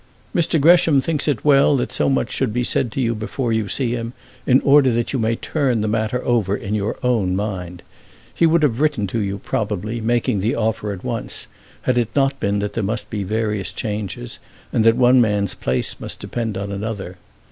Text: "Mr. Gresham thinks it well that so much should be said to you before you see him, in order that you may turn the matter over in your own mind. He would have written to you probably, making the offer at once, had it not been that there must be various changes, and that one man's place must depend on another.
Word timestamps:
"Mr. 0.33 0.59
Gresham 0.59 0.99
thinks 0.99 1.27
it 1.27 1.45
well 1.45 1.77
that 1.77 1.93
so 1.93 2.09
much 2.09 2.31
should 2.31 2.51
be 2.51 2.63
said 2.63 2.91
to 2.91 2.99
you 2.99 3.13
before 3.13 3.53
you 3.53 3.67
see 3.67 3.91
him, 3.91 4.13
in 4.47 4.59
order 4.61 4.89
that 4.91 5.13
you 5.13 5.19
may 5.19 5.35
turn 5.35 5.81
the 5.81 5.87
matter 5.87 6.25
over 6.25 6.57
in 6.57 6.73
your 6.73 6.97
own 7.03 7.35
mind. 7.35 7.83
He 8.33 8.47
would 8.47 8.63
have 8.63 8.81
written 8.81 9.05
to 9.05 9.19
you 9.19 9.37
probably, 9.37 10.01
making 10.01 10.39
the 10.39 10.55
offer 10.55 10.91
at 10.91 11.03
once, 11.03 11.45
had 11.83 11.99
it 11.99 12.09
not 12.15 12.39
been 12.39 12.57
that 12.57 12.73
there 12.73 12.81
must 12.83 13.11
be 13.11 13.21
various 13.23 13.71
changes, 13.71 14.39
and 14.73 14.83
that 14.85 14.97
one 14.97 15.21
man's 15.21 15.53
place 15.53 15.99
must 15.99 16.19
depend 16.19 16.57
on 16.57 16.71
another. 16.71 17.17